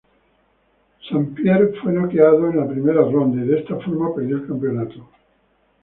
[1.03, 5.07] St-Pierre fue noqueado en la primera ronda y de esta forma perdió el campeonato.